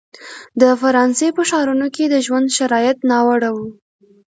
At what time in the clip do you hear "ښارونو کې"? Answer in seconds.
1.49-2.05